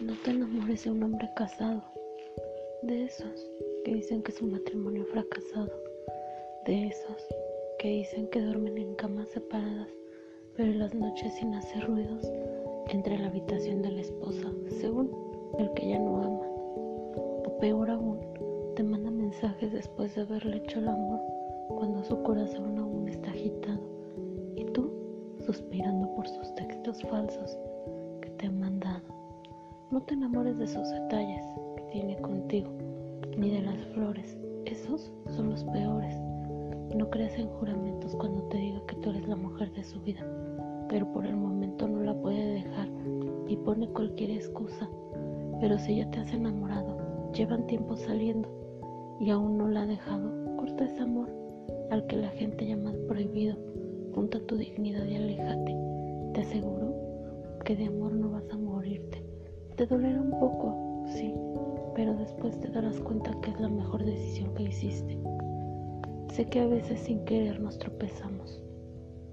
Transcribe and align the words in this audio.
enamores 0.00 0.84
de 0.84 0.90
un 0.90 1.02
hombre 1.02 1.28
casado, 1.34 1.82
de 2.82 3.04
esos 3.04 3.50
que 3.84 3.94
dicen 3.94 4.22
que 4.22 4.32
su 4.32 4.46
matrimonio 4.46 5.04
ha 5.04 5.12
fracasado, 5.12 5.72
de 6.66 6.88
esos 6.88 7.26
que 7.78 7.88
dicen 7.88 8.28
que 8.28 8.42
duermen 8.42 8.76
en 8.76 8.94
camas 8.96 9.28
separadas, 9.28 9.88
pero 10.54 10.70
en 10.70 10.80
las 10.80 10.94
noches 10.94 11.32
sin 11.34 11.54
hacer 11.54 11.86
ruidos 11.86 12.30
entre 12.88 13.18
la 13.18 13.28
habitación 13.28 13.80
de 13.80 13.92
la 13.92 14.00
esposa, 14.02 14.52
según 14.68 15.10
el 15.58 15.72
que 15.72 15.88
ya 15.88 15.98
no 15.98 16.16
ama. 16.18 16.46
O 17.46 17.58
peor 17.58 17.90
aún, 17.90 18.20
te 18.74 18.82
manda 18.82 19.10
mensajes 19.10 19.72
después 19.72 20.14
de 20.14 20.22
haberle 20.22 20.58
hecho 20.58 20.78
el 20.78 20.88
amor 20.88 21.20
cuando 21.68 22.04
su 22.04 22.22
corazón 22.22 22.78
aún 22.78 23.08
está 23.08 23.30
agitado 23.30 23.80
y 24.56 24.64
tú 24.66 24.92
suspirando 25.46 26.14
por 26.14 26.28
sus 26.28 26.54
textos 26.54 27.00
falsos 27.04 27.58
No 29.96 30.02
te 30.02 30.12
enamores 30.12 30.58
de 30.58 30.66
sus 30.66 30.90
detalles 30.90 31.42
que 31.74 31.82
tiene 31.84 32.18
contigo, 32.18 32.68
ni 33.38 33.48
de 33.48 33.62
las 33.62 33.82
flores, 33.94 34.36
esos 34.66 35.10
son 35.30 35.48
los 35.48 35.64
peores. 35.64 36.14
No 36.94 37.08
creas 37.08 37.38
en 37.38 37.48
juramentos 37.48 38.14
cuando 38.14 38.42
te 38.50 38.58
diga 38.58 38.82
que 38.86 38.96
tú 38.96 39.08
eres 39.08 39.26
la 39.26 39.36
mujer 39.36 39.72
de 39.72 39.82
su 39.82 39.98
vida, 40.02 40.20
pero 40.90 41.10
por 41.14 41.24
el 41.24 41.36
momento 41.36 41.88
no 41.88 42.02
la 42.02 42.12
puede 42.12 42.62
dejar 42.62 42.90
y 43.48 43.56
pone 43.56 43.88
cualquier 43.88 44.32
excusa. 44.32 44.86
Pero 45.62 45.78
si 45.78 45.96
ya 45.96 46.10
te 46.10 46.20
has 46.20 46.30
enamorado, 46.34 47.32
llevan 47.32 47.66
tiempo 47.66 47.96
saliendo 47.96 48.50
y 49.18 49.30
aún 49.30 49.56
no 49.56 49.66
la 49.66 49.84
ha 49.84 49.86
dejado, 49.86 50.30
corta 50.58 50.84
ese 50.84 51.00
amor 51.00 51.30
al 51.90 52.06
que 52.06 52.16
la 52.16 52.28
gente 52.32 52.66
llama 52.66 52.92
prohibido. 53.08 53.56
Junta 54.14 54.40
tu 54.40 54.58
dignidad 54.58 55.06
y 55.06 55.16
aléjate. 55.16 55.74
Te 56.34 56.42
aseguro 56.42 56.94
que 57.64 57.76
de 57.76 57.86
amor 57.86 58.12
no 58.12 58.28
vas 58.28 58.44
a 58.52 58.58
morirte. 58.58 59.35
Te 59.76 59.84
dolerá 59.84 60.18
un 60.18 60.30
poco, 60.30 61.04
sí, 61.06 61.34
pero 61.94 62.14
después 62.14 62.58
te 62.60 62.68
darás 62.68 62.98
cuenta 62.98 63.38
que 63.42 63.50
es 63.50 63.60
la 63.60 63.68
mejor 63.68 64.02
decisión 64.02 64.54
que 64.54 64.62
hiciste. 64.62 65.18
Sé 66.32 66.46
que 66.46 66.60
a 66.60 66.66
veces 66.66 66.98
sin 67.00 67.26
querer 67.26 67.60
nos 67.60 67.78
tropezamos, 67.78 68.62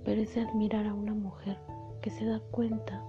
pero 0.04 0.20
es 0.20 0.36
de 0.36 0.42
admirar 0.42 0.86
a 0.86 0.94
una 0.94 1.14
mujer 1.14 1.58
que 2.02 2.10
se 2.10 2.26
da 2.26 2.42
cuenta 2.52 3.02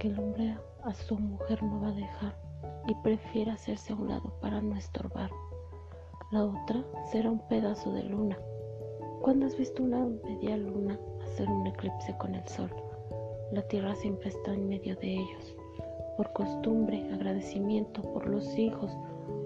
que 0.00 0.08
el 0.08 0.18
hombre 0.18 0.58
a 0.82 0.92
su 0.92 1.16
mujer 1.16 1.62
no 1.62 1.82
va 1.82 1.90
a 1.90 1.92
dejar 1.92 2.36
y 2.88 2.94
prefiere 2.96 3.52
hacerse 3.52 3.92
a 3.92 3.96
un 3.96 4.08
lado 4.08 4.34
para 4.40 4.60
no 4.60 4.74
estorbar. 4.74 5.30
La 6.32 6.46
otra 6.46 6.84
será 7.12 7.30
un 7.30 7.46
pedazo 7.46 7.92
de 7.92 8.02
luna. 8.02 8.36
¿Cuándo 9.22 9.46
has 9.46 9.56
visto 9.56 9.84
una 9.84 10.04
media 10.04 10.56
luna 10.56 10.98
hacer 11.22 11.48
un 11.48 11.64
eclipse 11.68 12.12
con 12.18 12.34
el 12.34 12.46
sol? 12.48 12.74
La 13.52 13.62
tierra 13.68 13.94
siempre 13.94 14.30
está 14.30 14.52
en 14.52 14.68
medio 14.68 14.96
de 14.96 15.14
ellos. 15.14 15.56
Por 16.16 16.32
costumbre, 16.32 17.08
agradecimiento 17.12 18.02
por 18.02 18.26
los 18.26 18.56
hijos 18.58 18.96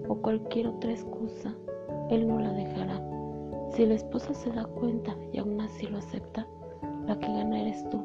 o 0.07 0.15
cualquier 0.15 0.67
otra 0.67 0.91
excusa, 0.91 1.53
él 2.09 2.27
no 2.27 2.39
la 2.39 2.51
dejará. 2.53 3.01
Si 3.71 3.85
la 3.85 3.95
esposa 3.95 4.33
se 4.33 4.51
da 4.51 4.65
cuenta 4.65 5.15
y 5.31 5.39
aún 5.39 5.59
así 5.61 5.87
lo 5.87 5.97
acepta, 5.97 6.47
la 7.07 7.17
que 7.19 7.27
gana 7.27 7.61
eres 7.61 7.87
tú, 7.89 8.01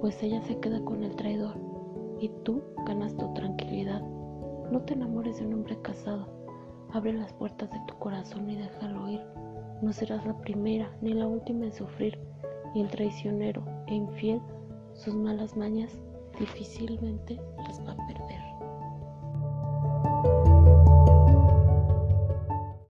pues 0.00 0.22
ella 0.22 0.40
se 0.42 0.58
queda 0.58 0.84
con 0.84 1.02
el 1.02 1.14
traidor 1.16 1.56
y 2.20 2.28
tú 2.44 2.62
ganas 2.86 3.16
tu 3.16 3.32
tranquilidad. 3.34 4.02
No 4.70 4.80
te 4.82 4.94
enamores 4.94 5.38
de 5.38 5.46
un 5.46 5.54
hombre 5.54 5.80
casado 5.82 6.44
Abre 6.94 7.12
las 7.12 7.32
puertas 7.32 7.68
de 7.72 7.80
tu 7.88 7.98
corazón 7.98 8.48
y 8.48 8.54
déjalo 8.54 9.10
ir. 9.10 9.20
No 9.82 9.92
serás 9.92 10.24
la 10.24 10.38
primera 10.38 10.96
ni 11.00 11.12
la 11.12 11.26
última 11.26 11.64
en 11.64 11.72
sufrir, 11.72 12.16
y 12.72 12.82
el 12.82 12.88
traicionero 12.88 13.64
e 13.88 13.94
infiel 13.94 14.40
sus 14.92 15.12
malas 15.12 15.56
mañas 15.56 15.90
difícilmente 16.38 17.40
las 17.66 17.80
va 17.86 17.92
a 17.92 18.06
perder. 18.06 18.23